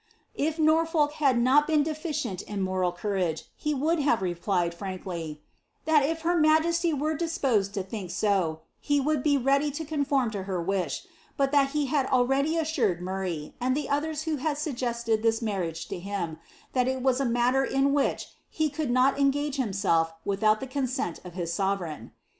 [0.33, 5.41] If Norfolk had not been deficient in moral courage, he would have replied, frankly,
[5.83, 9.85] ^ that if her majesty were disposed to think so, he would be ready to
[9.85, 11.05] conform to her wish,
[11.37, 15.87] but that he had already assured Murray, and the others who had suggested this marriage
[15.89, 16.39] to him,
[16.73, 21.19] that it was a matter in which he could not engage himself without the consent
[21.23, 22.11] of hia sovereign."